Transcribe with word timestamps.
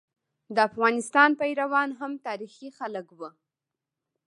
د 0.55 0.57
افغانستان 0.69 1.29
پيروان 1.41 1.89
هم 1.99 2.11
تاریخي 2.27 2.69
خلک 2.77 3.07
وو. 3.17 3.29